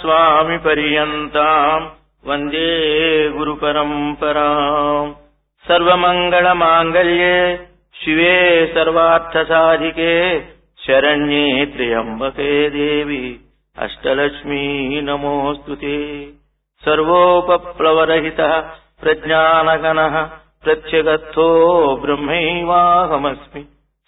[0.00, 1.86] स्वामिपर्यन्ताम्
[2.28, 2.68] वन्दे
[3.36, 5.10] गुरुपरम्पराम्
[5.68, 7.34] सर्वमङ्गलमाङ्गल्ये
[8.00, 8.34] शिवे
[8.74, 10.14] सर्वार्थसाधिके
[10.84, 13.22] शरण्ये त्र्यम्बके देवि
[13.86, 14.64] अष्टलक्ष्मी
[15.08, 15.96] नमोऽस्तु ते
[16.84, 18.52] सर्वोपप्लवरहितः
[19.02, 20.16] प्रज्ञानगणः
[20.64, 21.48] प्रत्यगत्थो
[22.04, 23.62] ब्रह्मैवाहमस्मि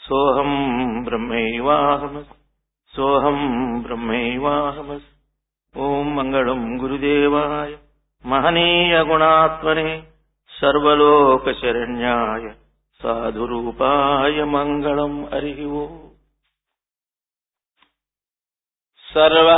[0.08, 0.58] सोऽहम्
[1.08, 2.38] ब्रह्मैवाहमस्मि
[2.96, 5.19] सोऽहम् ब्रह्मैवाहमस्मि
[5.74, 7.72] ఓం మంగళం గురుదేవాయ
[8.24, 9.88] మహనీయ గుణాత్మనే
[10.52, 12.46] సర్వలోక శరణ్యాయ
[13.00, 15.84] సాధురూపాయ మంగళం హరి ఓ.
[19.06, 19.48] సర్వ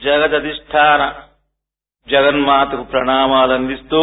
[0.00, 1.02] జగదధిష్టాన
[2.08, 4.00] జగన్మాతకు ప్రణామాలు అందిస్తూ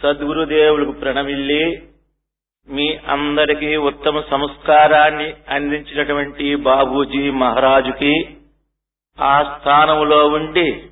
[0.00, 1.62] సద్గురుదేవులకు ప్రణమిల్లి
[2.68, 8.12] మీ అందరికీ ఉత్తమ సంస్కారాన్ని అందించినటువంటి బాబూజీ మహారాజుకి
[9.18, 10.82] ఆ స్థానములో ఉండి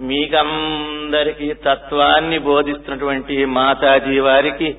[0.00, 4.76] మీకందరికీ తత్వాన్ని బోధిస్తున్నటువంటి మాతాజీ వారికి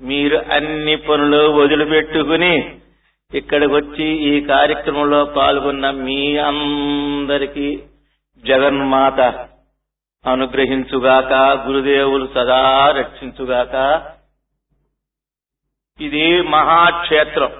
[0.00, 2.80] మీరు అన్ని పనులు వదిలిపెట్టుకుని
[3.34, 7.82] ఇక్కడికి వచ్చి ఈ కార్యక్రమంలో పాల్గొన్న మీ అందరికీ
[8.46, 9.20] జగన్మాత
[10.26, 11.32] అనుగ్రహించుగాక
[11.66, 14.02] గురుదేవులు సదా రక్షించుగాక.
[16.00, 17.52] ఇది మహాక్షేత్రం.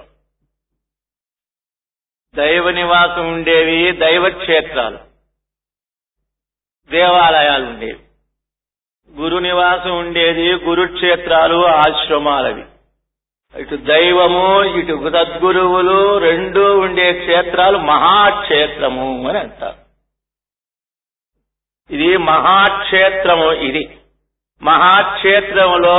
[2.35, 4.99] దైవ నివాసం ఉండేవి దైవ క్షేత్రాలు
[6.91, 7.99] దేవాలయాలు ఉండేవి.
[9.21, 12.65] గురు నివాసం ఉండేది గురుక్షేత్రాలు ఆశ్రమాలవి.
[13.61, 19.79] ఇటు దైవము ఇటు సద్గురువులు రెండు ఉండే క్షేత్రాలు మహాక్షేత్రము అని అంటారు.
[21.95, 23.99] ఇది మహాక్షేత్రము ఇది.
[24.63, 25.99] మహాక్షేత్రములో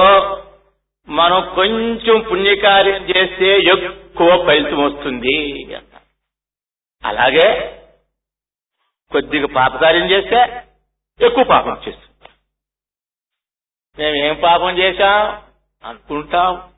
[1.09, 5.63] మనం కొంచెం పుణ్యకార్యం చేస్తే ఎక్కువ ఫలితం వస్తుంది.
[7.03, 7.77] అలాగే
[9.11, 10.67] కొద్దిగా పాపకార్యం చేస్తే
[11.25, 12.29] ఎక్కువ పాపం చేస్తుంది.
[13.97, 15.43] మేము ఏం పాపం చేశాం?
[15.83, 16.73] అనుకుంటాం.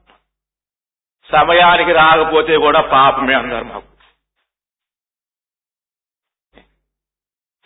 [1.32, 3.88] సమయానికి రాకపోతే కూడా పాపమే అన్నారు మాకు.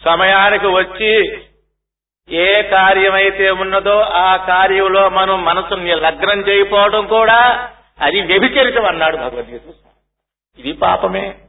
[0.06, 1.44] సమయానికి వచ్చి
[2.30, 9.76] ఏ కార్యమైతే ఉన్నదో ఆ కార్యంలో మనం మనసుని లగ్నం చేయకపోవడం కూడా అది వ్యభిచరితం అన్నాడు భగవద్గీత.
[10.58, 11.47] ఇది పాపమే.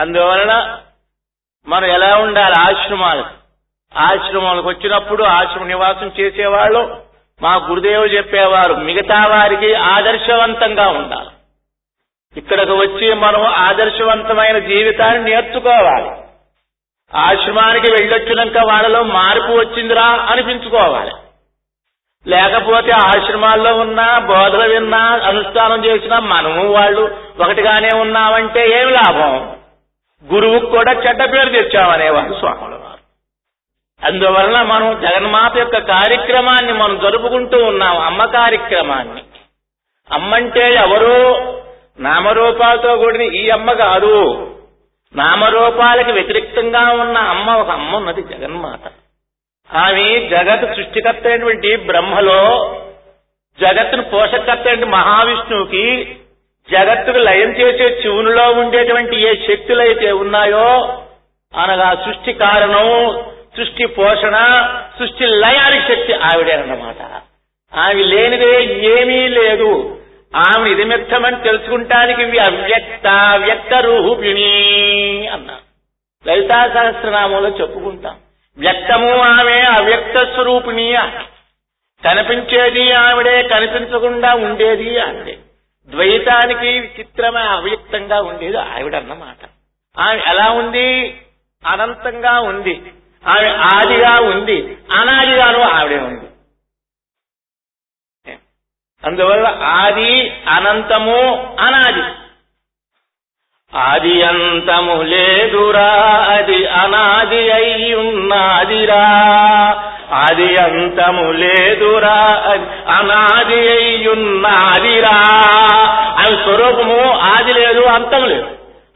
[0.00, 0.78] అందువలన
[1.68, 2.54] మనం ఎలా ఉండాలి?
[2.60, 3.24] ఆశ్రమాలు
[3.96, 6.96] ఆశ్రమాలకు వచ్చినప్పుడు ఆశ్రమ నివాసం చేసేవాళ్ళు
[7.42, 11.28] మా గురుదేవులు చెప్పేవారు మిగతా వారికి ఆదర్శవంతంగా ఉండాలి.
[12.36, 16.10] ఇక్కడికి వచ్చి మనం ఆదర్శవంతమైన జీవితాన్ని నేర్చుకోవాలి.
[17.14, 21.12] ఆశ్రమానికి వెళ్ళొచ్చినాక వాళ్ళలో మార్పు వచ్చిందిరా అనిపించుకోవాలి.
[22.26, 29.57] లేకపోతే ఆశ్రమాల్లో ఉన్నా బోధలు విన్నా అనుష్ఠానం చేసినా మనము వాళ్ళు ఒకటిగానే ఉన్నామంటే ఏమి లాభం?
[30.24, 32.74] గురువుకు కూడా చెడ్డ పేరు తెచ్చామనేవారు స్వాముల.
[32.74, 32.98] వారు
[34.06, 39.22] అందువలన మనం జగన్మాత యొక్క కార్యక్రమాన్ని మనం జరుపుకుంటూ ఉన్నాం అమ్మ కార్యక్రమాన్ని.
[40.12, 41.14] అమ్మంటే ఎవరు
[42.00, 44.14] నామరూపాలతో కూడిన ఈ అమ్మ కాదు.
[45.14, 48.92] నామరూపాలకి వ్యతిరేక్తంగా ఉన్న అమ్మ ఒక అమ్మ ఉన్నది జగన్మాత.
[49.74, 52.40] ఆమె జగత్ సృష్టికర్త అయినటువంటి బ్రహ్మలో
[53.60, 56.16] జగత్తును పోషకర్త అయిన మహావిష్ణువుకి
[56.72, 60.98] జగత్తుకు లయం చేసే శివునిలో ఉండేటువంటి ఏ శక్తులైతే ఉన్నాయో
[61.54, 63.18] అనగా సృష్టి కారణం
[63.56, 64.36] సృష్టి పోషణ
[64.98, 67.22] సృష్టి లయానికి శక్తి ఆవిడేనమాట
[67.74, 70.00] ఆమె లేనిదే ఏమీ లేదు.
[70.36, 73.06] ఆమె ఇదిమిత్తమని తెలుసుకుంటానికి అవ్యక్త
[73.36, 74.52] వ్యక్త రూపిణి
[75.28, 75.56] అన్నా.
[76.26, 78.16] లలితా సహస్రనామంలో చెప్పుకుంటాం.
[78.58, 80.96] వ్యక్తము ఆమె అవ్యక్త స్వరూపిణి
[82.04, 85.36] కనిపించేది ఆవిడే కనిపించకుండా ఉండేది ఆవిడే
[85.88, 89.36] ద్వైతానికి విచిత్రమే అవ్యక్తంగా ఉండేది ఆవిడన్నమాట
[89.98, 91.20] ఆమె ఎలా ఉంది?
[91.66, 92.92] అనంతంగా ఉంది.
[93.26, 94.78] ఆమె ఆదిగా ఉంది.
[94.90, 96.28] అనాదిగాను ఆవిడే ఉంది.
[99.04, 101.16] అందువల్ల ఆది అనంతము
[101.60, 102.18] అనాది.
[103.74, 105.94] ఆది అంతము లేదురా
[106.28, 109.04] అది అనాది అయి ఉన్నాదిరా.
[110.12, 112.42] ఆది అంతము లేదురా.
[112.46, 115.10] అది అనాది అయ్యున్నాదిరా.
[115.10, 115.16] ఉన్నాదిరా
[116.18, 118.46] అది స్వరూపము ఆది లేదు అంతం లేదు.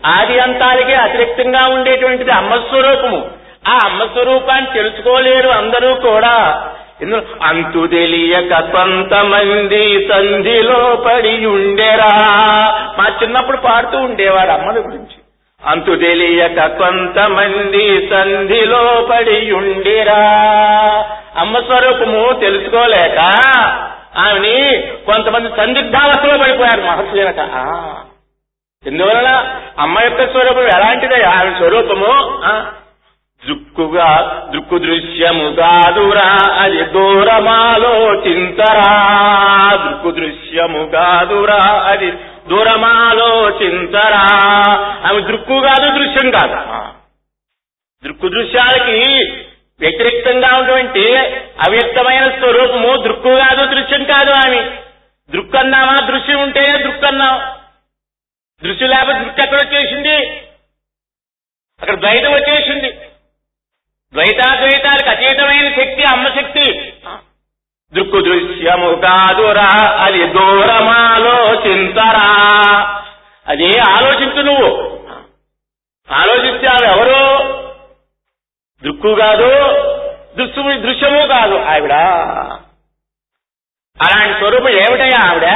[0.06, 3.30] ఆది అంతాలకే అతిరిక్తంగా ఉండేటువంటిది అమ్మ స్వరూపము.
[3.68, 6.64] ఆ అమ్మ స్వరూపాన్ని తెలుసుకోలేరు అందరూ కూడా.
[7.42, 12.10] అంతు తెలియక కొంతమంది సంధిలో పడి ఉండేరా.
[12.98, 15.21] మా చిన్నప్పుడు పాడుతూ ఉండేవాడు అమ్మల గురించి.
[15.62, 18.80] అంతు తెలియక కొంతమంది సంధిలో
[19.10, 20.22] పడి ఉండిరా
[21.36, 23.18] అమ్మ స్వరూపము తెలుసుకోలేక
[24.18, 24.56] ఆమెని
[25.06, 27.40] కొంతమంది సందిగ్ధావస్థలో పడిపోయారు మహర్షులనక
[28.84, 29.28] ఎందువలన
[29.78, 32.12] అమ్మ యొక్క స్వరూపం ఎలాంటిదే ఆమె స్వరూపము
[33.42, 34.08] దృక్కుగా
[34.52, 36.26] దృక్కు దృశ్యము కాదురా
[36.58, 38.90] అది దూరమాలోచింతరా
[39.84, 41.60] దృక్కు దృశ్యము కాదురా
[41.92, 42.08] అది
[42.50, 44.22] దూరమాలోచింతరా
[45.08, 46.58] ఆమె దృక్కు కాదు దృశ్యం కాదు.
[48.04, 48.98] దృక్కు దృశ్యాలకి
[49.80, 51.04] వ్యతిరేక్తంగా ఉన్నటువంటి
[51.66, 54.62] అవ్యక్తమైన స్వరూపము దృక్కు కాదు దృశ్యం కాదు అని.
[55.30, 57.36] దృక్కు అన్నామా దృశ్యం ఉంటేనే దృక్కు అన్నాం
[58.62, 60.16] దృశ్యం లేకపోతే దృక్కు ఎక్కడ వచ్చేసింది?
[61.80, 62.90] అక్కడ ద్వైతం వచ్చేసింది.
[64.12, 66.66] ద్వైతాద్వైతాలకు అతీతమైన శక్తి అమ్మ శక్తి
[67.92, 69.68] దృక్కు దృశ్యము కాదురా
[69.98, 72.28] అది దూరమాలోచింతరా
[73.46, 74.68] అదే ఆలోచించు నువ్వు.
[76.08, 77.18] ఆలోచిస్తే ఆమె ఎవరు
[78.82, 79.50] దృక్కు కాదు
[80.36, 81.94] దృశ్యము దృశ్యము కాదు ఆవిడ.
[83.98, 85.48] అలాంటి స్వరూపం ఏమిటయ్యా ఆవిడ?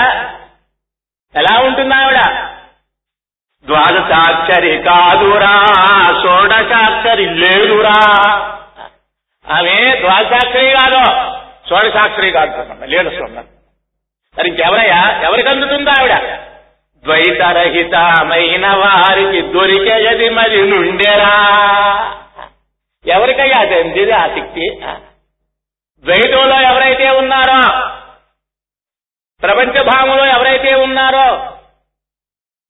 [1.35, 2.19] ఎలా ఉంటుంది ఆవిడ
[3.65, 5.55] ద్వాదశాక్షరి కాదురా
[6.23, 7.99] షోడశాక్షరి లేదురా
[9.47, 11.03] ఆమె ద్వాదశాక్షరి కాదు
[11.69, 13.53] షోడశాక్షరి కాదు చూడండి, లేదు చూడండి
[14.37, 15.01] మరి ఇంకెవరయ్యా?
[15.23, 16.15] ఎవరికి అందుతుంది ఆవిడ?
[17.05, 21.33] ద్వైతరహితమైన వారికి దొరికేది మరి నుండెరా.
[23.05, 24.13] ఎవరికయ్యా అది?
[24.21, 24.67] ఆసక్తి
[26.05, 27.61] ద్వైతంలో ఎవరైతే ఉన్నారో
[29.43, 31.27] ప్రపంచ భావంలో ఎవరైతే ఉన్నారో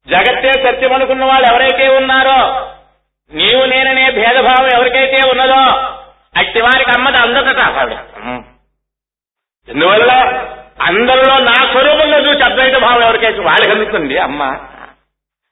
[0.07, 2.39] జగత్తే సత్యం అనుకున్న వాళ్ళు ఎవరైతే ఉన్నారో
[3.33, 5.63] నీవు నేననే భేదభావం ఎవరికైతే ఉన్నదో
[6.37, 7.61] అట్టి వారికి అమ్మది అందదట
[9.69, 10.11] ఎందువల్ల?
[10.81, 14.43] అందరిలో నా స్వరూపంలో చూసి అద్వైత భావం ఎవరికైతే వాళ్ళకి అందుతుంది అమ్మ?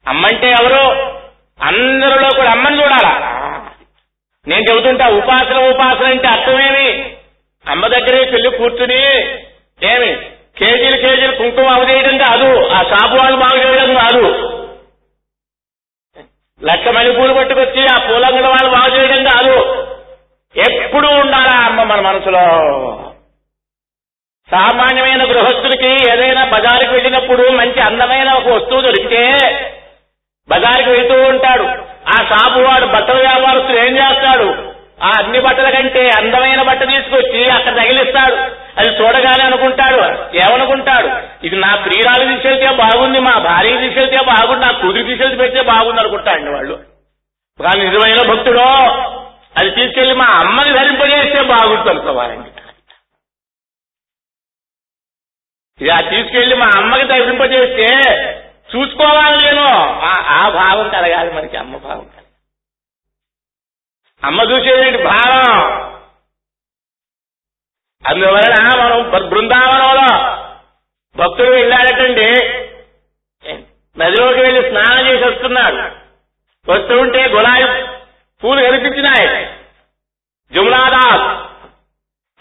[0.07, 0.83] అమ్మ అంటే ఎవరు?
[1.61, 3.13] అందరిలో కూడా అమ్మని చూడాలా?
[4.47, 6.89] నేను చెబుతుంటా ఉపాసన ఉపాసన అంటే అర్థమేమి?
[7.67, 9.01] అమ్మ దగ్గరే పెళ్ళి కూర్చుని
[9.83, 10.11] ఏమి?
[10.59, 14.25] కేజీలు కేజీలు కుంకుమ అవదేయడం కాదు ఆ షాపు వాళ్ళు బాగు చేయడం కాదు.
[16.61, 19.57] లక్ష మళ్ళీ పూలు పట్టుకొచ్చి ఆ పూలంగడ వాళ్ళు బాగు చేయడం కాదు.
[20.57, 22.45] ఎప్పుడు ఉండాలా అమ్మ మన మనసులో?
[24.51, 29.23] సామాన్యమైన గృహస్థుడికి ఏదైనా బజారుకి వెళ్ళినప్పుడు మంచి అందమైన ఒక వస్తువు దొరికితే
[30.49, 31.65] బజారుకి వెళ్తూ ఉంటాడు.
[32.09, 34.49] ఆ షాపు వాడు బట్టల వ్యాపారస్తులు ఏం చేస్తాడు?
[35.03, 38.64] ఆ అన్ని బట్టల కంటే అందమైన బట్ట తీసుకొచ్చి అక్కడ తగిలిస్తాడు.
[38.79, 39.97] అది చూడగానే అనుకుంటాడు.
[40.37, 41.07] ఏమనుకుంటాడు?
[41.47, 46.51] ఇది నా ప్రియురాలు తీసుకెళ్తే బాగుంది మా భార్య తీసుకెళ్తే బాగుంది నా కూతురు తీసుకెళ్తే పెడితే బాగుంది అనుకుంటాడు
[46.51, 46.75] వాళ్ళు.
[47.63, 48.61] కానీ నిజమైన భక్తుడు
[49.61, 52.51] అది తీసుకెళ్ళి మా అమ్మని ధరింపజేస్తే బాగుంటుంది అనుకోవాలండి.
[55.81, 58.11] ఇది ఆ తీసుకెళ్ళి మా అమ్మకి ధరింపజేస్తే
[58.77, 59.65] చూసుకోవాలి నేను.
[60.03, 62.11] ఆ- ఆ భావం కలగాలి మనకి అమ్మ భావం
[64.25, 65.94] అమ్మ చూసేది భావం.
[68.11, 70.09] అందువలన మనం బృందావనంలో.
[71.17, 72.29] భక్తుడు వెళ్ళాడటండి
[73.99, 75.77] నదిలోకి వెళ్ళి స్నానం చేసి వస్తున్నాడు
[76.73, 77.83] వస్తుంటే ఉంటే గులాబీ
[78.45, 79.47] పూలు కనిపించినాయి
[80.55, 81.27] జమునాదాస్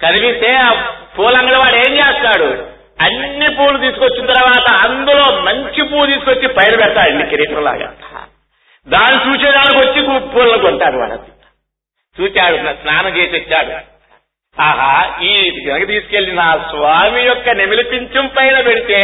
[0.04, 2.74] కనిపిస్తే ఆ పూలంగడి వాడు ఏం చేస్తాడు?
[3.02, 7.94] అన్ని పూలు తీసుకొచ్చిన తర్వాత అందులో మంచి పువ్వు తీసుకొచ్చి పైన పెడతాడండి కిరీటంలాగా.
[8.88, 11.20] దాన్ని చూసేదానికి వచ్చి పూలను కొంటాడు వాడు.
[12.22, 13.93] చూచాడు స్నానం చేసి వచ్చాడు.
[14.56, 14.90] ఆహా
[15.22, 15.32] ఈ
[15.66, 19.00] వెనక తీసుకెళ్ళి నా స్వామి యొక్క నెమిలిపించం పైన పెడితే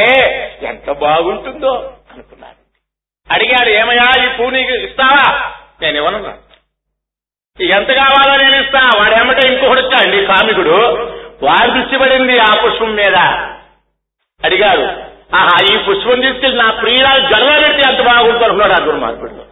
[0.61, 1.71] ఎంత బాగుంటుందో
[2.11, 2.55] అనుకున్నాడు.
[3.29, 5.25] అడిగాడు ఏమయ్యా ఈ పూ నీకు ఇస్తావా?
[5.81, 6.33] నేను ఇవ్వనున్నా
[7.59, 8.81] ఎంత కావాలో నేను ఇస్తా.
[8.99, 10.77] వాడేమంటే ఇంకొకటి వచ్చాడు కామికుడు
[11.43, 13.17] వారి దృష్టి పడింది ఆ పుష్పం మీద.
[14.41, 14.85] అడిగాడు
[15.33, 19.45] ఆహా ఈ పుష్పం తీసుకెళ్ళి నా ప్రియురాలు జన్మ పెడితే ఎంత బాగుంటుంది అనుకున్నాడు ఆ దుర్మార్గుడు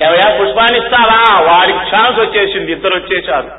[0.00, 1.18] ఎవయా పుష్పాన్ని ఇస్తావా?
[1.50, 3.50] వారికి ఛాన్స్ వచ్చేసింది ఇద్దరు వచ్చేసారు.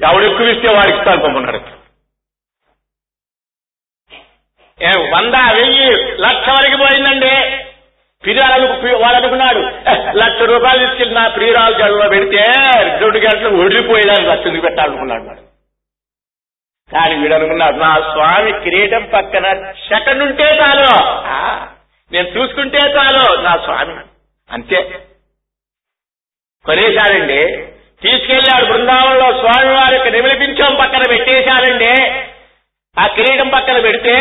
[0.00, 1.60] ఎవడు ఎక్కువ ఇస్తే వాడికి ఇస్తాను పంపన్నాడు
[4.78, 5.88] ఏ, వంద వెయ్యి
[6.20, 7.34] లక్ష వరకు పోయిందండి.
[8.24, 8.66] ఫిర్యాదు
[9.02, 9.60] వాడు అనుకున్నాడు
[10.16, 12.42] లక్ష రూపాయలు తీసుకెళ్ళి నా ప్రియురాలు జడలో పెడితే
[13.00, 15.42] రెండు గంటలు ఒడిపోయేదాన్ని లక్ష ఎందుకు పెట్టాలనుకున్నాడు వాడు
[16.90, 19.46] కానీ వీడు అనుకున్నాడు నా స్వామి కిరీటం పక్కన
[19.88, 20.88] సెకండ్ ఉంటే చాలు.
[21.28, 21.38] ఆ,
[22.12, 23.94] నేను చూసుకుంటే చాలు నా స్వామి.
[24.50, 24.80] అంతే.
[26.66, 27.40] కొనేశాడండి.
[28.04, 31.92] తీసుకెళ్ళాడు బృందావనంలో స్వామి వారి యొక్క నిమిలిపించం పక్కన పెట్టేశాడండి
[32.96, 34.16] ఆ కిరీటం పక్కన పెడితే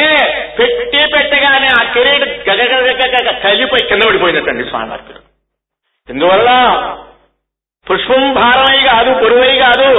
[0.60, 5.30] పెట్టి పెట్టగానే ఆ కిరీటం గగగగగగ కలిపోయి కింద పడిపోయినట్టండి స్వామి ఇందువల్ల
[6.10, 6.50] ఎందువల్ల?
[7.88, 9.90] పుష్పం భారమై కాదు బరువై కాదు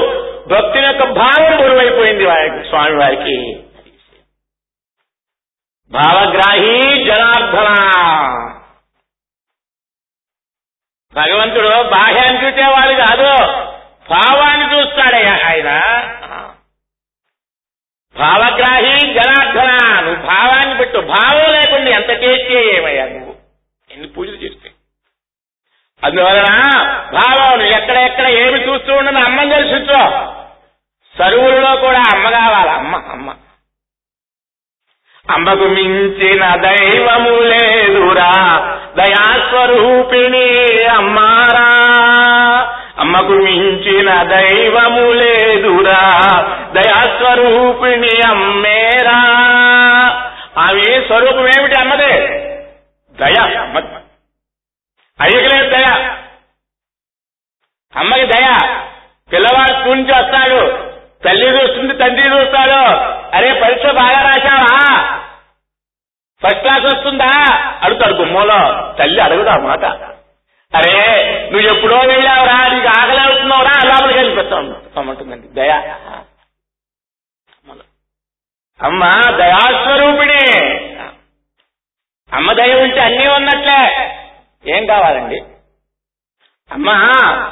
[0.48, 3.36] భక్తుని యొక్క భావం బరువైపోయింది వారికి స్వామి వారికి
[5.92, 7.70] భావగ్రాహి జనార్దన.
[11.14, 13.30] భగవంతుడు బాహ్యాన్ని చూసేవాడు కాదు.
[14.10, 15.70] భావాన్ని చూస్తాడయ్యా ఆయన.
[18.16, 20.98] భావగ్రాహి జనార్దన నువ్వు భావాన్ని పెట్టు.
[20.98, 23.34] భావం లేకుండా ఎంత చేస్తే ఏమయ్యా నువ్వు?
[23.90, 24.70] ఎన్ని పూజలు చేస్తే?
[26.04, 26.70] అందువలన
[27.12, 29.98] భావం నువ్వు ఎక్కడ ఎక్కడ ఏమి చూస్తూ ఉండదు అమ్మని తెలుసుతో
[31.18, 32.70] సరువులలో కూడా అమ్మ కావాలి.
[32.70, 33.34] అమ్మ అమ్మ.
[35.30, 38.32] అమ్మకు మించిన దైవము లేదురా.
[38.96, 41.93] దయాస్వరూపిణి అమ్మారా.
[42.98, 46.10] అమ్మకు మించిన దైవము లేదురా
[46.72, 49.18] దయాస్వరూపిణి అమ్మేరా.
[50.58, 52.18] ఆమె స్వరూపం ఏమిటి అమ్మదే?
[53.20, 53.56] దయ.
[53.56, 53.78] అమ్మ
[55.20, 56.10] అయ్యకలేదు దయ.
[57.96, 58.76] అమ్మకి దయ.
[59.32, 60.90] పిల్లవాడు స్కూల్ నుంచి వస్తాడు.
[61.24, 62.96] తల్లి చూస్తుంది తండ్రి చూస్తాడు.
[63.36, 64.96] అరే పరీక్ష బాగా రాశావా?
[66.44, 67.54] ఫస్ట్ క్లాస్ వస్తుందా?
[67.82, 68.94] అడుగుతాడు గుమ్మలో.
[68.98, 70.13] తల్లి అడుగుదా మాట?
[70.76, 70.96] అరే
[71.52, 75.76] నువ్వు ఎప్పుడో వెళ్ళావురా నీకు ఆకలి అవుతున్నావురా లోపలికి వెళ్ళిపోతావు అమ్మంటుందండి దయా.
[78.82, 80.40] అమ్మ దయాస్వరూపిణి.
[82.32, 84.10] అమ్మ దయ ఉంటే అన్నీ ఉన్నట్లే.
[84.76, 85.44] ఏం కావాలండి?
[86.72, 86.90] అమ్మ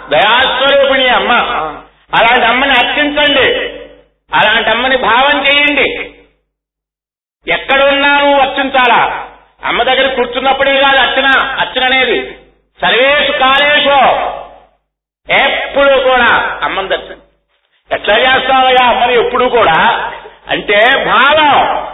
[0.09, 1.33] దయాస్వరూపిణి అమ్మ.
[2.15, 3.47] అలాంటి అమ్మని అర్చించండి.
[4.37, 6.19] అలాంటి అమ్మని భావం చేయండి.
[7.47, 9.29] ఎక్కడున్నా నువ్వు అర్చించాలా?
[9.65, 11.27] అమ్మ దగ్గర కూర్చున్నప్పుడే కాదు అర్చన
[11.59, 12.42] అర్చన అనేది.
[12.85, 14.33] సర్వేషు కాలేషు.
[15.33, 17.21] ఎప్పుడు కూడా అమ్మని దర్శనం.
[17.93, 18.89] ఎట్లా చేస్తావయ్యా?
[18.89, 20.11] అమ్మని ఎప్పుడు కూడా.
[20.49, 21.93] అంటే భావం.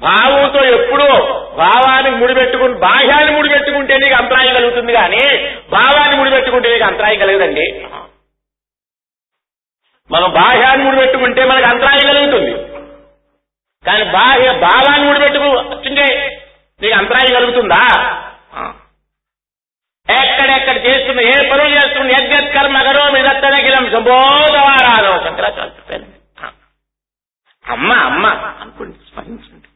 [0.00, 1.04] భావంతో ఎప్పుడు
[1.56, 7.86] భావానికి ముడిపెట్టుకుని బాహ్యాన్ని ముడిపెట్టుకుంటే నీకు అంతరాయం కలుగుతుంది కానీ భావాన్ని ముడిపెట్టుకుంటే నీకు అంతరాయం కలగదండి.
[10.10, 12.72] మనం బాహ్యాన్ని ముడిపెట్టుకుంటే మనకు అంతరాయం కలుగుతుంది.
[13.86, 16.38] కానీ బాహ్య భావాన్ని ముడిపెట్టుకుంటే
[16.82, 17.88] నీకు అంతరాయం కలుగుతుందా?
[20.10, 26.06] ఎక్కడెక్కడ చేస్తున్న ఏ పనులు చేస్తున్న యజ్ఞత్ కర్మ గరో మిదత్తనగిలం శంభోదవారాధం శంకరాచార్య చెప్పారు.
[27.72, 28.26] అమ్మ అమ్మ
[28.60, 29.68] అనుకోండి స్మరించండి.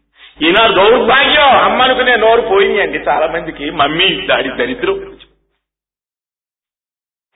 [0.47, 1.51] ఈయన దౌర్భాగ్యం.
[1.59, 4.99] అమ్మ అనుకునే నోరు పోయింది అండి చాలా మందికి మమ్మీ దాడి దరిద్రం.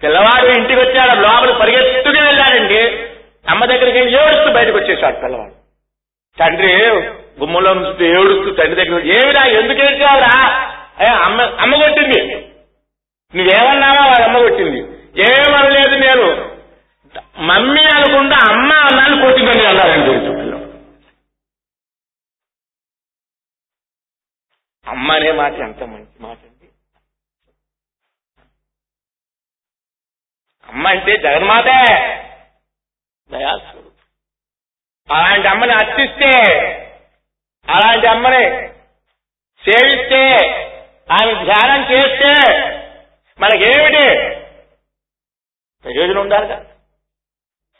[0.02, 2.82] పిల్లవాడు ఇంటికి వచ్చాడు లోపల పరిగెత్తుగా వెళ్ళాడండి.
[3.48, 5.54] అమ్మ దగ్గరికి వెళ్ళి ఏడుస్తూ బయటకు వచ్చేసాడు పిల్లవాడు
[6.38, 6.72] తండ్రి
[7.40, 7.72] గుమ్మలో
[8.06, 10.32] ఏడుస్తూ తండ్రి దగ్గర ఏమిరా ఎందుకు ఏడ్చావురా?
[11.24, 12.20] అమ్మ అమ్మ కొట్టింది.
[13.32, 14.80] నువ్వేమన్నావా వాళ్ళ అమ్మ కొట్టింది.
[15.28, 16.28] ఏమనలేదు నేను.
[17.48, 20.58] మమ్మీ అనుకుంటా అమ్మ అన్నాను కొట్టిందని అన్నారండి పిల్లలు
[24.86, 26.68] అమ్మ అనే మాట ఎంత మంచి మాట అండి?
[30.68, 31.80] అమ్మ అంటే జగన్మాతే.
[35.08, 36.32] అలాంటి అమ్మని అర్చిస్తే
[37.68, 38.44] అలాంటి అమ్మని
[39.62, 40.22] సేవిస్తే
[41.10, 42.32] ఆమె ధ్యానం చేస్తే
[43.40, 44.06] మనకేమిటి?
[45.84, 46.64] ప్రయోజనం ఉండాలి కదా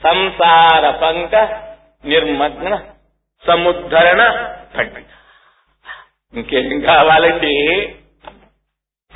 [0.03, 1.35] సంసార పంక
[2.05, 2.93] నిర్మగ్న
[3.47, 4.23] సముద్ధరణ
[4.77, 5.07] పండిత
[6.35, 7.57] ఇంకేం కావాలండి?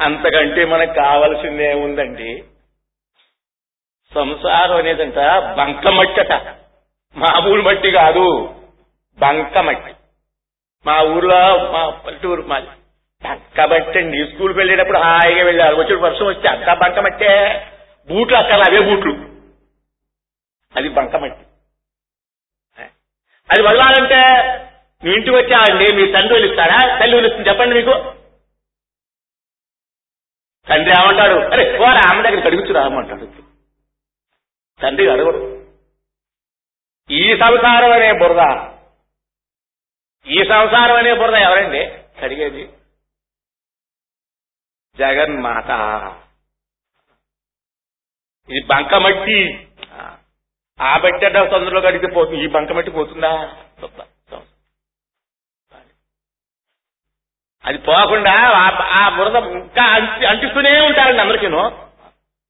[0.01, 2.45] అంతకంటే మనకు కావలసిందే ఉందండి.
[4.15, 5.19] సంసారం అనేదంట
[5.57, 6.33] బంకమట్టట
[7.17, 8.27] మామూలు మట్టి కాదు
[9.19, 9.95] బంకమట్టి
[10.87, 12.67] మా ఊర్లో మా పల్లెటూరు మాది.
[13.27, 17.33] కాబట్టి అండి స్కూల్కి వెళ్ళేటప్పుడు హాయిగా వెళ్ళారు వచ్చి వర్షం వస్తే అక్క బంకమట్టే.
[18.09, 19.13] బూట్లు అక్కడ అవే బూట్లు.
[20.77, 21.45] అది బంకమట్టి.
[23.51, 24.21] అది వదలాలంటే
[25.05, 27.95] మీ ఇంటికి వచ్చామండి మీ తండ్రి వెళ్ళిస్తాడా తల్లి వెళ్ళిస్తుంది చెప్పండి మీకు.
[30.69, 31.37] తండ్రి ఏమంటాడు?
[31.53, 33.27] అరే పోరా ఆమె దగ్గర కడుగుచ్చు రామంటాడు
[34.81, 35.41] తండ్రి అడగడు.
[37.11, 38.43] ఈ సంసారం అనే బురద
[40.27, 41.83] ఈ సంసారం అనే బురద ఎవరండి?
[42.23, 42.65] కడిగేది
[44.99, 45.71] జగన్మాత.
[48.51, 49.69] ఇది బంకమట్టి
[50.81, 50.97] ఆ.
[50.97, 52.45] బట్టి అంటే తొందరలో కడిగితే పోతుంది.
[52.45, 53.57] ఈ బంకమట్టి పోతుందా?
[57.65, 58.33] అది పోకుండా
[59.03, 61.91] ఆ- బురద ఇంకా అంటి అంటిస్తూనే ఉంటారండి అందరికీను.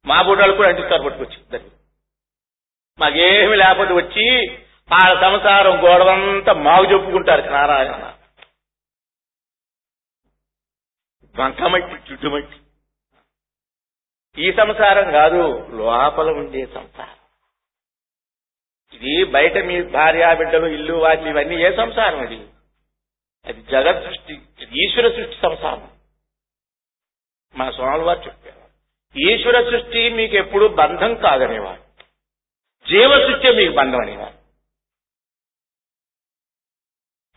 [0.07, 1.71] మా బుడ్డలు కూడా అంటిస్తారు పట్టుకొచ్చి
[2.99, 4.59] మాకేమి లేకపోతే వచ్చి
[4.95, 8.14] ఆ సంసారం గోడవంతా మాకు చెప్పుకుంటారు నారాయణ.
[11.37, 12.57] వంకమట్టి చుట్టుమట్టి.
[14.43, 17.17] ఈ సంసారం కాదు లోపల ఉండే సంసారం.
[18.95, 22.37] ఇది బయట మీ భార్య బిడ్డలు ఇల్లు వాటి ఇవన్నీ ఏ సంసారం అది?
[23.47, 24.35] అది జగత్ సృష్టి
[24.85, 25.91] ఈశ్వర సృష్టి సంసారం.
[27.55, 28.65] మా స్వామి వారు చెప్పారు.
[29.19, 31.85] ఈశ్వర సృష్టి మీకు ఎప్పుడు బంధం కాదనేవారు.
[32.89, 34.39] జీవ సృష్టి మీకు బంధం అనేవారు.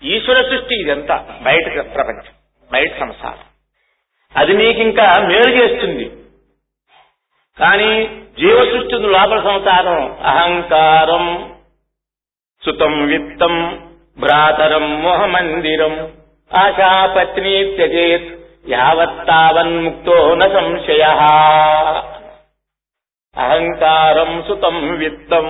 [0.06, 2.34] ఈశ్వర సృష్టి ఇదంతా బయట ప్రపంచం
[2.72, 3.47] బయట సంసారం.
[4.36, 6.06] అది నీకు ఇంకా మేలు చేస్తుంది.
[7.60, 8.06] కానీ
[8.40, 11.56] జీవ సృష్టి లోపల సంసారం అహంకారం
[12.66, 13.84] సుతం విత్తం
[14.18, 16.14] భ్రాతరం మోహమందిరం
[16.58, 18.38] ఆశాపత్ని త్యజేత్
[18.70, 21.04] యావత్తావన్ముక్తో న సంశయ.
[23.38, 25.48] అహంకారం సుతం విత్తం.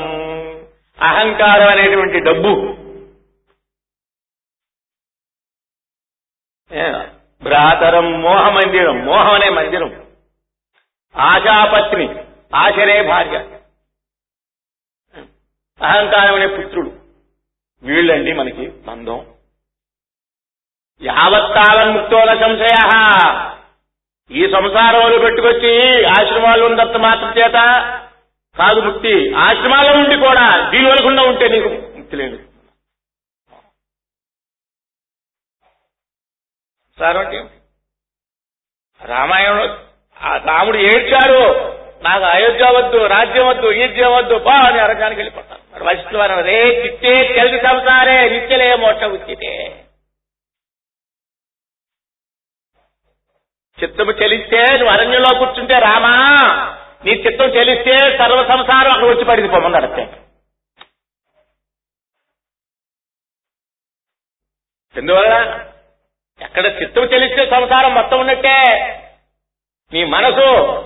[1.02, 2.74] అహంకారం అనేటువంటి డబ్బు.
[7.48, 10.06] ఏ, భ్రాతరం మోహ మందిరం మోహం అనే మందిరం.
[11.18, 12.16] ఆశాపత్ని
[12.56, 13.38] ఆశనే భార్య.
[15.82, 16.92] అహంకారం అనే పుత్రుడు.
[17.84, 19.26] వీళ్ళండి మనకి బంధం.
[21.04, 22.76] యావత్తావన్ముక్తోల సంశయ.
[24.32, 27.54] ఈ సంసారంలో పెట్టుకొచ్చి ఆశ్రమాలు ఉన్నంత మాత్రం చేత
[28.58, 29.34] కాదు ముక్తి.
[29.34, 32.47] ఆశ్రమాల నుండి కూడా దీనివలకుండా ఉంటే నీకు ముక్తి లేదు.
[36.98, 37.18] సార్
[39.02, 39.66] రామాయణంలో
[40.18, 41.42] ఆ రాముడు ఏడ్చారు
[42.04, 46.58] నాకు అయోధ్య వద్దు రాజ్యం వద్దు ఈజ్యం వద్దు బా అని అరగానికి వెళ్ళిపోతాను మరి వశిష్ఠులు వారు రే
[46.80, 49.52] చిత్తే తెలిసి సంసారే నిత్యలే మోక్ష ఉచితే
[53.78, 56.14] చిత్తము చెలిస్తే నువ్వు అరణ్యంలో కూర్చుంటే రామా
[57.06, 60.04] నీ చిత్తం చెలిస్తే సర్వ సంసారం అక్కడ వచ్చి పడింది పొమ్మని అడితే
[64.96, 65.34] ఎందువల్ల
[66.42, 68.64] ఎక్కడ చిత్తం చెల్లిస్తే సంసారం మొత్తం ఉన్నట్టే.
[69.94, 70.82] నీ మనసు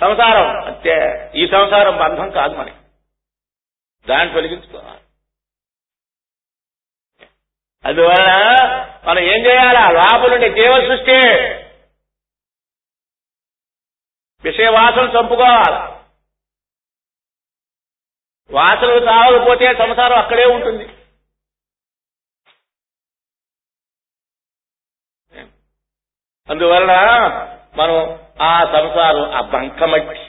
[0.00, 1.30] సంసారం అంతే.
[1.34, 2.76] ఈ సంసారం బంధం కాదు మనకి
[4.08, 5.00] దాన్ని తొలగించుకోవాలి.
[7.84, 8.32] అందువలన
[9.04, 9.90] మనం ఏం చేయాలా?
[9.90, 11.28] లోపలుండే జీవ సృష్టి
[14.44, 15.96] విషయ వాసన చంపుకోవాలి.
[18.54, 20.95] వాసనలు చావకపోతే సంసారం అక్కడే ఉంటుంది.
[26.48, 26.92] అందువలన
[27.76, 27.96] మనం
[28.40, 30.20] ఆ సంసారం ఆ బంకమట్టి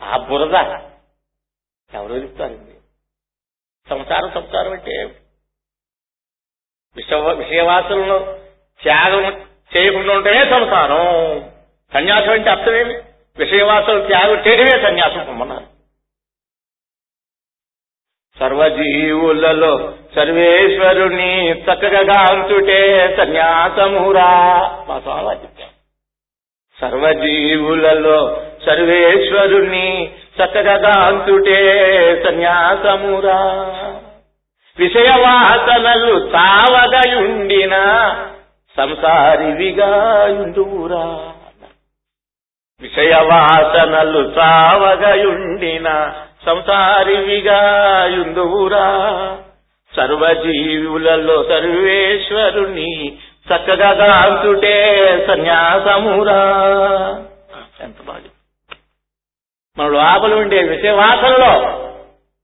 [0.00, 0.56] ఆ బురద
[1.90, 2.74] ఎవరు వదిలిస్తారండి
[3.86, 4.96] సంసారం సంసారం అంటే
[6.96, 8.18] విష విషయవాసులను
[8.80, 9.24] త్యాగం
[9.76, 11.02] చేయకుండా ఉంటేనే సంసారం.
[11.92, 12.94] సన్యాసం అంటే అర్థమేమి
[13.36, 15.66] విషయవాసులు త్యాగం చేయడమే సన్యాసం అమ్మన్నారు
[18.36, 19.72] సర్వజీవులలో
[20.14, 24.32] సర్వేశ్వరుని చక్కగా గాంచుటే సన్యాసమురా.
[24.88, 25.72] మా స్వామి చెప్పారు.
[26.80, 31.60] సర్వజీవులలో సర్వేశ్వరుణ్ణి చక్కగా గాంచుటే
[32.26, 33.40] సన్యాసమురా.
[34.78, 37.74] విషయవాసనలు తావగయుండిన
[38.76, 39.82] సంసారివిగాయుందురా
[42.80, 46.12] విషయవాసనలు తావగయుండిన
[46.46, 47.56] సంసారివిగాయుందురా
[49.96, 54.74] సర్వజీవులలో సర్వేశ్వరుని చక్కగా గాంతుటే
[55.26, 56.42] సన్యాసమురా.
[57.80, 58.20] ఎంత బాగా
[59.78, 61.82] మన లోపల ఉండే విషయవాసనలో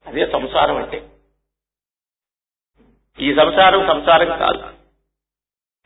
[0.07, 1.03] అదే సంసారం అంటే.
[3.21, 4.65] ఈ సంసారం సంసారం కాదు.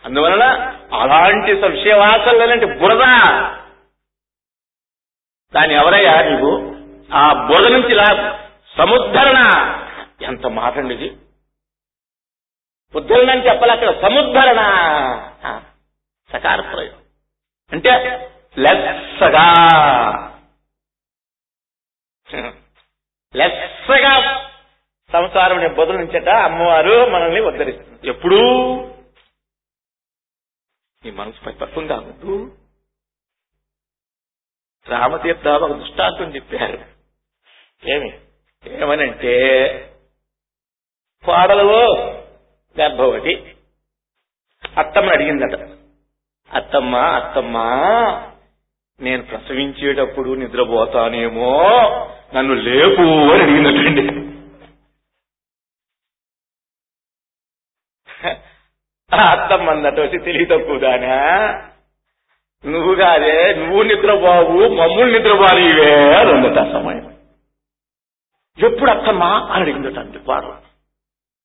[0.05, 0.45] అందువలన
[0.93, 3.05] అలాంటి విషయవాసనలు అంటే బురద.
[5.55, 6.77] దాని ఎవరయ్యా నువ్వు
[7.15, 8.39] ఆ బురద నుంచి లా
[8.79, 9.39] సముద్ధరణ.
[10.23, 11.17] ఎంత మాట అండి ఇది?
[12.95, 14.61] ఉద్ధరణ అని చెప్పాలి అక్కడ సముద్ధరణ.
[15.45, 15.63] ఆ,
[16.33, 17.03] సకార ప్రయోగం
[17.73, 17.91] అంటే
[18.59, 19.45] లెస్సగా.
[23.37, 24.43] లెస్సగా
[25.13, 28.09] సంసారం అనే బదులు నుంచట అమ్మవారు మనల్ని ఉద్ధరిస్తుంది.
[28.09, 28.37] ఎప్పుడు.
[31.05, 32.59] నీ మనసు పరిపక్వం కావద్దు
[34.89, 36.85] రామతీర్థ ఒక దృష్టాంతం చెప్పారు.
[37.89, 38.21] ఏమి?
[38.67, 39.33] ఏమనంటే
[41.25, 42.12] కోడలు
[42.77, 43.35] గర్భవతి.
[44.79, 45.55] అత్తమ్మని అడిగిందట.
[46.51, 47.57] అత్తమ్మ అత్తమ్మ
[49.01, 51.51] నేను ప్రసవించేటప్పుడు నిద్రపోతానేమో
[52.35, 54.05] నన్ను లేపు అని అడిగినట్లండి
[59.11, 61.17] అత్తమ్మ అన్నట్టు వచ్చి తెలివి తక్కువదానా
[62.65, 67.07] నువ్వు కాదే నువ్వు నిద్రపోవు మమ్ములు నిద్రపోవాలి ఇవే అని ఉందట సమయం.
[68.59, 70.69] ఎప్పుడు అత్తమ్మ అని అడిగిందట అండి పార్వతి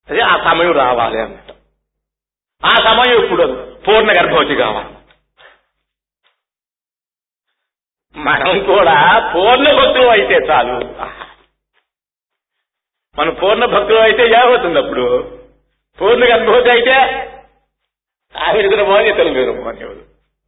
[0.10, 1.54] అదే ఆ సమయం రావాలి అన్నట్టు.
[2.66, 3.46] ఆ సమయం ఇప్పుడు
[3.88, 4.94] పూర్ణ గర్భవతి కావాలి.
[8.16, 10.78] మనం కూడా పూర్ణ భక్తులు అయితే చాలు.
[13.18, 15.38] మనం పూర్ణ భక్తులు అయితే ఏమవుతుంది అప్పుడు?
[16.02, 16.98] పూర్ణ గర్భవతి అయితే
[18.36, 20.04] ఆవిడ మోని తెలుగు నిద్రపోని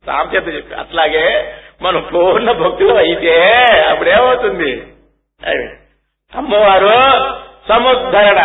[0.08, 3.36] రామచేత చెప్పి అట్లాగే మనం పూర్ణ భక్తులు అయితే
[3.90, 4.72] అప్పుడేమవుతుంది
[5.48, 5.70] అవి
[6.36, 6.96] అమ్మవారు
[7.70, 8.40] సముద్ధరణ.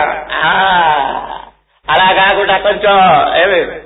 [1.89, 2.97] అలా కాకుండా కొంచెం
[3.37, 3.81] ఏమి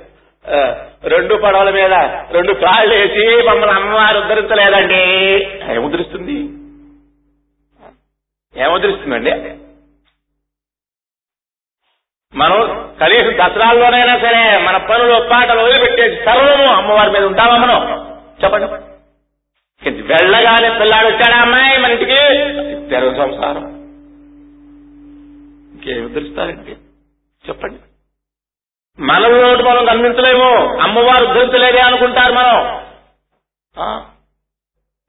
[1.08, 1.92] రెండు పడవల మీద
[2.30, 5.02] రెండు కాళ్ళు వేసి మమ్మల్ని అమ్మవారు ఉద్ధరించలేదండి.
[5.74, 6.36] ఏముద్రిస్తుంది
[8.56, 9.30] ఏముద్రిస్తుందండి
[12.34, 17.78] మనం కనీసం దసరాల్లోనైనా సరే మన పనులు పాటలు వదిలిపెట్టేసి సర్వము అమ్మవారి మీద ఉంటామా మనం?
[18.44, 18.66] చెప్పండి.
[20.02, 21.36] వెళ్ళగానే పిల్లాడు వచ్చాడా?
[21.36, 22.20] అమ్మాయి మన ఇంటికి.
[22.90, 23.77] తెరవ సంసారం.
[25.88, 26.72] ఇంకేమి ఉద్ధరిస్తారండి?
[27.48, 27.82] చెప్పండి.
[29.02, 30.78] మనలో మనం గమనించలేము.
[30.82, 32.88] అమ్మవారు ఉద్ధరించలేదే అనుకుంటారు మనం.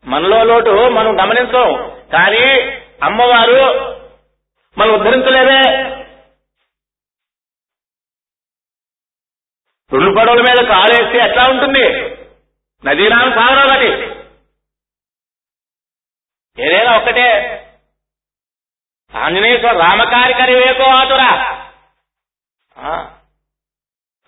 [0.05, 1.99] మనలో లోటు మనం గమనించం.
[2.13, 2.61] కానీ
[3.03, 3.61] అమ్మవారు
[4.77, 5.89] మనం ఉద్ధరించలేదే.
[9.91, 11.89] రెండు పడవల మీద కాలేస్తే ఎట్లా ఉంటుంది?
[12.85, 14.19] నదీనాం సాగరం ఒకటి
[16.63, 17.58] ఏదైనా ఒక్కటే.
[19.13, 21.29] ఆంజనేయస్వామి రామకారి కరివేకో ఆతురా
[22.77, 22.91] ఆ,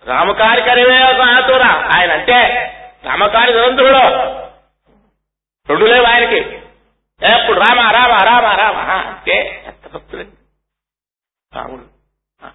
[0.06, 2.38] రామకారి కరివేకో ఆతురా ఆయన అంటే
[3.04, 4.02] రామకారి నిరంతరుడు
[5.68, 6.40] రెండు లేవు ఆయనకి
[7.20, 8.78] ఎప్పుడు రామ రామ రామ రామ.
[9.08, 10.36] అంటే ఎంత భక్తులండి
[11.52, 11.84] రాముడు.
[12.40, 12.48] ఆ.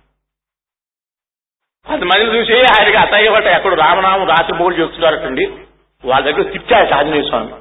[1.87, 5.45] పది మంది చూసి ఆయనకి అసహ్య పట్ట ఎక్కడ రామనామం రాత్రి మూడు చేస్తున్నారటండి
[6.03, 7.53] వాళ్ళ దగ్గర తిట్టాడు ఆంజనేయ స్వామి.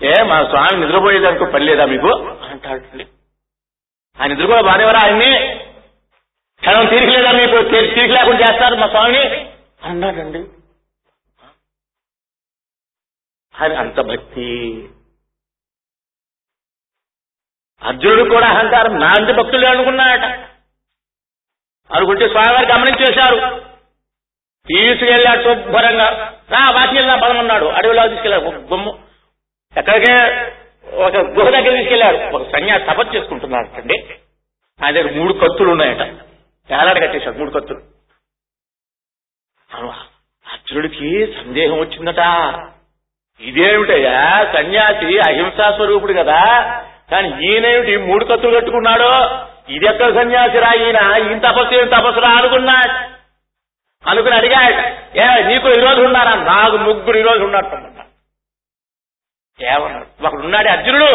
[0.00, 2.10] ఏ మా స్వామి నిద్రపోయేదానికి పని లేదా మీకు?
[2.50, 3.06] అంటాడు.
[4.20, 5.58] ఆయన ఇద్దరు కూడా బానేవరా ఆయన్ని
[6.60, 9.52] క్షణం తీరిక లేదా మీకు తీరిక లేకుండా చేస్తారు మా స్వామిని?
[9.82, 10.38] అన్నాడండి.
[13.62, 14.88] ఆయన అంత భక్తి.
[17.82, 18.98] అర్జునుడు కూడా అహంకారం.
[18.98, 20.24] నా అంత భక్తులు అనుకున్నాడట.
[21.94, 23.60] అనుకుంటే స్వామివారు గమనించేశారు
[24.66, 26.34] తీసుకెళ్ళాడు శుభ్రంగా.
[26.50, 28.58] రా వాటికెళ్ళినా బలమన్నాడు అడవిలో తీసుకెళ్ళాడు.
[28.58, 28.88] బొమ్మ.
[29.76, 30.14] ఎక్కడికే
[30.92, 34.08] ఒక గుహ దగ్గర తీసుకెళ్ళాడు ఒక సన్యాసి తపస్సు చేసుకుంటున్నాడు అండి.
[34.84, 36.00] ఆయన దగ్గర మూడు కత్తులు ఉన్నాయట.
[36.72, 37.98] ఏలాడ కట్టేశాడు మూడు కత్తులు.
[40.52, 42.18] అర్జునుడికి సందేహం వచ్చిందట.
[43.40, 44.46] ఇదేమిటయ్యా?
[44.52, 46.44] సన్యాసి అహింసా స్వరూపుడు కదా.
[47.10, 49.38] కానీ ఈయనేమిటి మూడు కత్తులు కట్టుకున్నాడు?
[49.72, 51.28] ఇది ఎక్కడ సన్యాసి రా ఈయన?
[51.28, 53.18] ఈయన తపస్సు ఏం తపస్సురా అనుకున్నాడు.
[54.10, 54.74] అనుకుని అడిగాడు
[55.18, 56.34] ఏ నీకు ఈ రోజు ఉన్నారా?
[56.34, 57.97] నాకు ముగ్గురు ఈ రోజు ఉన్నట్టు
[59.60, 61.12] ఏమన్నాడు ఒకడున్నాడే అర్జునుడు.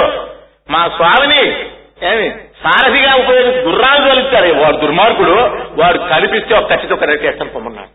[0.69, 1.65] మా స్వామిని
[2.06, 2.47] ఏమి?
[2.63, 4.53] సారథిగా ఉపయోగించి గుర్రాలు తోలిస్తారు.
[4.53, 5.34] వాడు దుర్మార్గుడు.
[5.82, 7.89] వాడు కనిపిస్తే ఒక కచ్చితో ఒక రేకేస్తాను పొమ్మన్నాడు.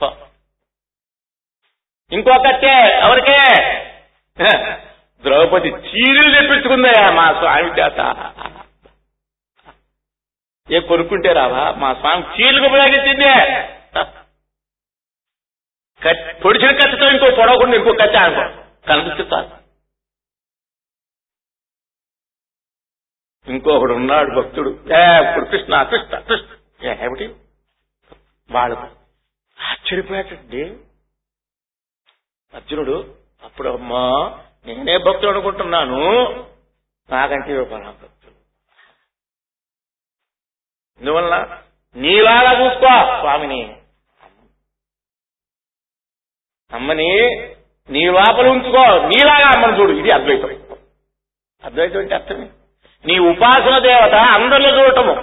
[0.00, 0.12] పో.
[2.12, 2.30] ఇంకో
[2.86, 3.42] ఎవరికే?
[5.22, 8.32] ద్రౌపది చీరలు తెప్పించుకుందయా మా స్వామి చేత.
[10.70, 11.70] ఏ కొనుక్కుంటే రావా?
[11.70, 13.68] మా స్వామి చీరలకు ఉపయోగించిందే.
[16.44, 19.65] పొడిచిన కత్తితో ఇంకో పొడవకుండా ఇంకో కత్తి అనుకో కనిపిస్తారు
[23.48, 24.70] ఇంకొకడు ఉన్నాడు భక్తుడు.
[24.70, 27.34] ఏ కృష్ణ కృష్ణ కృష్ణ ఏమిటి?
[28.50, 28.76] వాడు
[29.60, 30.64] ఆశ్చర్యపోయాటండి
[32.54, 35.96] అర్జునుడు అప్పుడు అమ్మా నేనే భక్తుడు అనుకుంటున్నాను.
[37.10, 38.34] నాకంటే పరా భక్తుడు.
[40.98, 41.62] అందువల్ల
[41.96, 43.82] నీలాగా చూసుకో స్వామిని.
[46.72, 47.30] అమ్మని
[47.90, 49.08] నీ లోపల ఉంచుకో.
[49.08, 49.92] నీలాగా అమ్మని చూడు.
[49.92, 50.76] ఇది అద్వైతం.
[51.64, 52.50] అద్వైతం అంటే అర్థమే
[53.04, 55.14] నీ ఉపాసన దేవత అందరిలో చూడటము.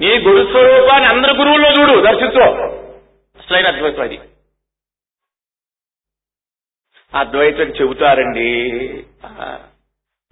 [0.00, 2.42] నీ గురు స్వరూపాన్ని అందరి గురువుల్లో చూడు దర్శించు
[3.40, 4.18] అసలైన అద్వైతం అది
[7.12, 8.48] అద్వైతం చెబుతారండి.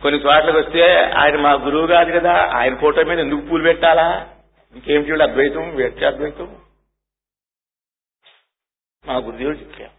[0.01, 0.85] కొన్ని చోట్లకు వస్తే
[1.20, 4.07] ఆయన మా గురువు కాదు కదా ఆయన ఫోటో మీద ఎందుకు పూలు పెట్టాలా?
[4.75, 6.49] ఇంకేం చూడు అద్వైతం వ్యక్తి అద్వైతం.
[9.05, 9.92] మా గురుదేవుడు చెప్పారు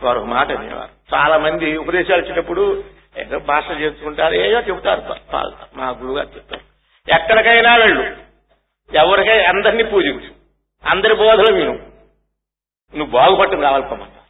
[0.00, 2.62] వారు ఒక మాట అనేవారు చాలా మంది ఉపదేశాలు ఇచ్చేటప్పుడు
[3.16, 5.02] ఏదో భాష చేసుకుంటారు ఏదో చెబుతారు
[5.74, 6.64] మా గురువు గారు చెప్తారు.
[7.14, 8.16] ఎక్కడికైనా వెళ్ళు.
[8.96, 10.30] ఎవరికై అందరినీ పూజించు.
[10.84, 11.72] అందరి బోధలు విను.
[12.96, 14.22] నువ్వు బాగుపట్టుకు రావాలి పొమ్మంటారు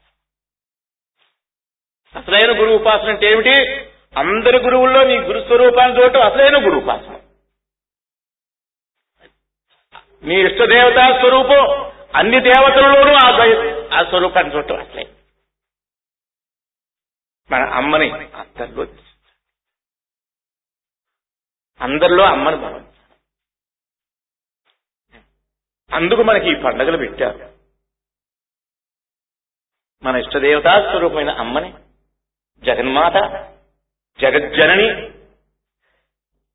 [2.19, 3.57] అసలైన గురువు ఉపాసన అంటే ఏమిటి?
[4.17, 7.19] అందరి గురువుల్లో నీ గురు స్వరూపాన్ని చూడటం అసలైన గురు ఉపాసన.
[10.25, 13.29] నీ ఇష్ట దేవతా స్వరూపం అన్ని దేవతలలోనూ ఆ
[13.99, 15.07] ఆ స్వరూపాన్ని చూడటం అసలే.
[17.53, 18.85] మన అమ్మని అందరిలో
[21.81, 22.91] అందరిలో అమ్మని భావించాలి
[25.91, 27.39] అందుకు మనకి ఈ పండగలు పెట్టారు.
[30.03, 31.71] మన ఇష్టదేవతా స్వరూపమైన అమ్మని
[32.63, 33.17] జగన్మాత
[34.19, 34.89] జగజ్జనని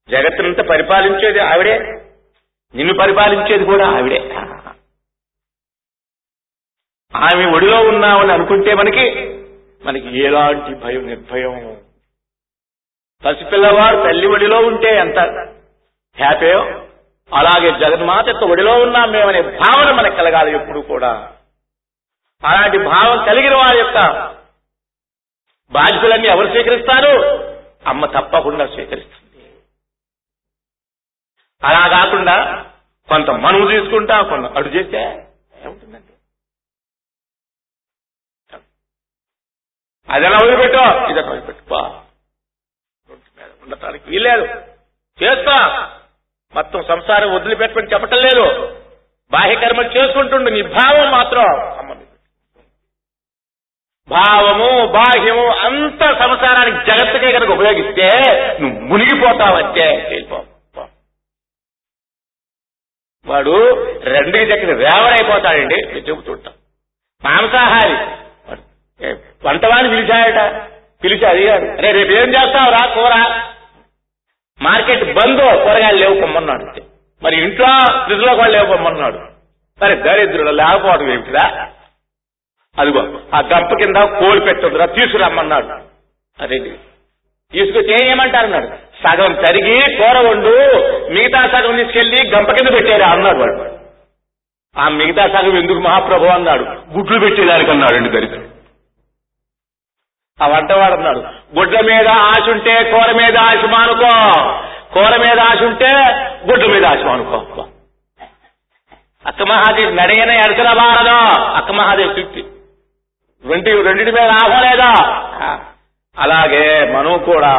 [0.09, 1.75] జగత్తునంతా పరిపాలించేది ఆవిడే
[2.73, 4.19] నిన్ను పరిపాలించేది కూడా ఆవిడే.
[7.13, 9.05] ఆమె ఒడిలో ఉన్నామని అనుకుంటే మనకి
[9.85, 11.81] మనకి ఎలాంటి భయం నిర్భయం?
[13.25, 15.19] పసిపిల్లవాడు తల్లి ఒడిలో ఉంటే ఎంత
[16.17, 16.59] హ్యాపీయో
[17.33, 21.33] అలాగే జగన్మాత యొక్క ఒడిలో ఉన్నాం మేమనే భావన మనకు కలగాలి ఎప్పుడు కూడా.
[22.43, 23.97] అలాంటి భావం కలిగిన వారి యొక్క
[25.71, 27.13] బాధ్యతలన్నీ ఎవరు స్వీకరిస్తారు?
[27.87, 29.53] అమ్మ తప్పకుండా స్వీకరిస్తుంది.
[31.63, 32.65] అలా కాకుండా
[33.09, 35.27] కొంత మనము తీసుకుంటాం కొంత అటు చేస్తే
[35.65, 36.13] ఏముంటుందండి?
[40.09, 40.77] అదెలా వదిలిపెట్టు?
[41.11, 41.63] ఇదన్నా వదిలిపెట్టు?
[41.69, 42.01] బా
[43.63, 44.45] ఉండటానికి వీల్లేదు.
[45.23, 45.57] చేస్తా.
[46.55, 48.77] మొత్తం సంసారం వదిలిపెట్టమని చెప్పటం లేదు.
[49.31, 50.49] బాహ్య కర్మలు చేసుకుంటుండు.
[50.49, 51.45] నీ భావం మాత్రం
[51.77, 51.93] అమ్మ
[54.07, 58.09] భావము బాహ్యము అంత సంసారానికి జగత్తుకే కనుక ఉపయోగిస్తే
[58.59, 60.45] నువ్వు మునిగిపోతావంటే వెళ్ళిపో.
[63.25, 66.53] వాడు రెండుకి దగ్గర రేవరైపోతాడండి నేను చెబుతుంటాం.
[67.23, 68.26] మాంసాహారి
[69.45, 70.39] వంటవాడిని పిలిచాయట?
[71.03, 71.65] పిలిచి అడిగాడు.
[71.77, 72.71] అరే రేపు ఏం చేస్తావు?
[72.71, 73.15] రా కూర.
[74.61, 76.81] మార్కెట్ బంద్ కూరగాయలు లేవు పొమ్మన్నాడు
[77.23, 77.67] మరి ఇంట్లో
[78.03, 79.17] ఫ్రిడ్జ్ కూడా లేవు పొమ్మన్నాడు.
[79.79, 81.67] సరే దరిద్రుడు లేకపోవడం ఏమిటిరా?
[82.79, 82.99] అదిగో
[83.33, 85.67] ఆ గంప కింద కోడి పెట్టుందిరా తీసుకురమ్మన్నాడు.
[86.43, 86.59] అదే
[87.53, 88.67] తీసుకొచ్చి ఏమంటారు అన్నాడు
[89.03, 90.53] సగం తరిగి కూర వండు
[91.13, 93.77] మిగతా సగం తీసుకెళ్ళి గంప కింద పెట్టారా అన్నాడు వాడు.
[94.75, 96.63] ఆ మిగతా సగం ఎందుకు మహాప్రభు అన్నాడు?
[96.97, 98.56] గుడ్లు పెట్టేదానికి అన్నాడు దరిద్రుడు.
[100.39, 101.19] ఆ వంటవాడు అన్నాడు
[101.57, 104.11] గుడ్ల మీద ఆశ ఉంటే కూర మీద ఆశ మానుకో.
[104.93, 105.91] కూర మీద ఆశ ఉంటే
[106.49, 107.39] గుడ్ల మీద ఆశ మానుకో.
[109.25, 111.17] అక్క మహాదేవి నడయన ఎడతల బారదా.
[111.57, 112.41] అక్క మహాదేవి సూక్తి
[113.43, 114.91] రెండు రెండింటి మీద ఆశ లేదా?
[116.17, 117.53] అలాగే మనం కూడా.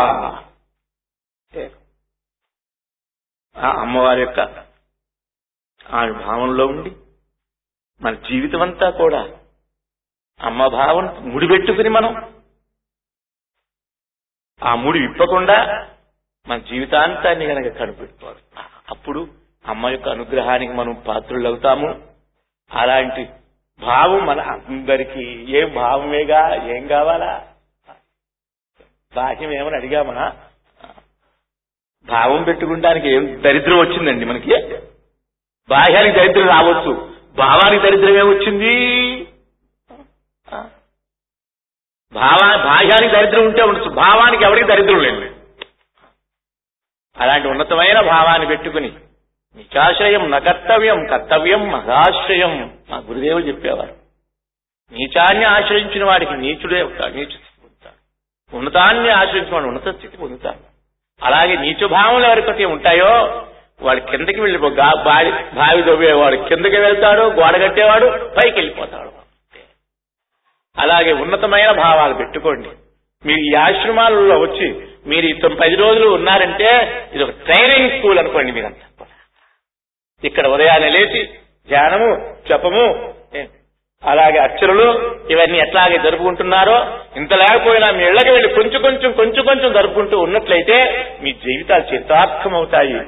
[3.56, 4.40] ఆ అమ్మవారి యొక్క
[6.26, 6.90] భావంలో ఉండి
[8.00, 9.20] మన జీవితం అంతా కూడా
[10.40, 12.12] అమ్మ భావం ముడిపెట్టుకుని మనం
[14.62, 15.86] ఆ ముడి విప్పకుండా
[16.48, 18.38] మన జీవితాంతాన్ని గనక కనిపెట్టుకోవాలి.
[18.90, 19.28] అప్పుడు
[19.66, 22.02] అమ్మ యొక్క అనుగ్రహానికి మనం పాత్రులవుతాము.
[22.72, 23.28] అలాంటి
[23.80, 27.44] భావం మన అందరికీ ఏం భావమేగా ఏం కావాలా?
[29.16, 30.32] బాహ్యం ఏమని అడిగామా?
[32.06, 34.50] భావం పెట్టుకుంటానికి ఏం దరిద్రం వచ్చిందండి మనకి?
[35.68, 37.14] బాహ్యానికి దరిద్రం రావచ్చు.
[37.36, 38.76] భావానికి దరిద్రం ఏమొచ్చింది
[42.12, 43.90] భావా బాహ్యానికి దరిద్రం ఉంటే ఉండొచ్చు.
[43.90, 45.34] భావానికి ఎవరికి దరిద్రం లేదు?
[47.18, 48.92] అలాంటి ఉన్నతమైన భావాన్ని పెట్టుకుని
[49.56, 53.94] నీచాశ్రయం నకర్తవ్యం కర్తవ్యం మహాశ్రయం మా గురుదేవులు చెప్పేవారు.
[54.92, 58.56] నీచాన్ని ఆశ్రయించిన వాడికి నీచుడే అవుతాడు నీచు స్థితి పొందుతాడు.
[58.56, 60.58] ఉన్నతాన్ని ఆశ్రయించిన వాడు ఉన్నత స్థితి పొందుతాడు.
[61.22, 63.44] అలాగే నీచ భావములు ఎవరికైతే ఉంటాయో
[63.82, 69.18] వాడు కిందకి వెళ్ళి బావి దొవ్వేవాడు కిందకి వెళ్తాడు గోడ కట్టేవాడు పైకి వెళ్ళిపోతాడు.
[70.82, 72.70] అలాగే ఉన్నతమైన భావాలు పెట్టుకోండి.
[73.24, 74.68] మీరు ఈ ఆశ్రమాలలో వచ్చి
[75.10, 76.70] మీరు ఈ పది రోజులు ఉన్నారంటే
[77.14, 79.06] ఇది ఒక ట్రైనింగ్ స్కూల్ అనుకోండి మీరంతా.
[80.22, 81.22] ఇక్కడ ఉదయాన్నే లేచి
[81.68, 82.10] ధ్యానము
[82.48, 82.84] జపము
[84.02, 84.86] అలాగే అక్షరులు
[85.32, 86.76] ఇవన్నీ ఎట్లాగే జరుపుకుంటున్నారో
[87.16, 90.76] ఇంత లేకపోయినా మీ ఇళ్ళకి వెళ్ళి కొంచెం కొంచెం కొంచెం కొంచెం జరుపుకుంటూ ఉన్నట్లయితే
[91.22, 93.00] మీ జీవితాలు చిత్తార్థం అవుతాయి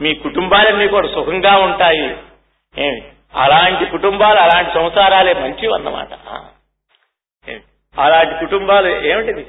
[0.00, 2.08] మీ కుటుంబాలన్నీ కూడా సుఖంగా ఉంటాయి.
[3.44, 6.12] అలాంటి కుటుంబాలు అలాంటి సంసారాలే మంచివి అన్నమాట
[7.98, 9.44] అలాంటి కుటుంబాలు ఏమిటిది?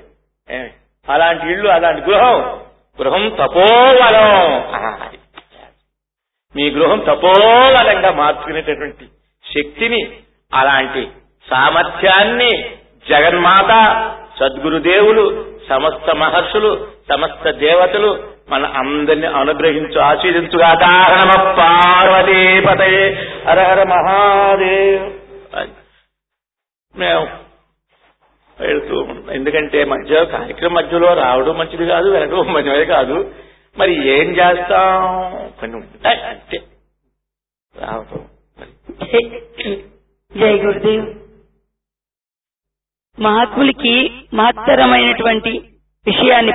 [1.07, 2.37] అలాంటి ఇల్లు అలాంటి గృహం.
[2.99, 4.29] గృహం తపోవలం
[6.55, 9.05] మీ గృహం తపోవలంగా మార్చుకునేటటువంటి
[9.43, 10.01] శక్తిని
[10.53, 11.03] అలాంటి
[11.47, 12.51] సామర్థ్యాన్ని
[13.09, 13.71] జగన్మాత
[14.39, 15.25] సద్గురుదేవులు
[15.69, 16.71] సమస్త మహర్షులు
[17.11, 18.11] సమస్త దేవతలు
[18.49, 20.83] మన అందరిని అనుగ్రహించు ఆశీర్దించుగాక
[21.13, 22.91] నమ పార్వతీపతే
[23.47, 25.05] హర హర మహాదేవ్.
[26.95, 27.25] మేము
[28.59, 33.33] వెళుతూ ఎందుకంటే మధ్య కార్యక్రమం మధ్యలో రావడం మంచిది కాదు వెళ్ళడం మంచిది కాదు.
[33.77, 35.49] మరి ఏం చేస్తాం?
[35.59, 36.21] కొన్ని ఉంటాయి.
[36.21, 36.63] అంతే.
[37.77, 38.25] రావటం.
[40.39, 41.13] జై గురుదేవ్.
[43.21, 45.49] మహాత్ములకి మహత్తరమైనటువంటి
[46.07, 46.51] విషయాన్ని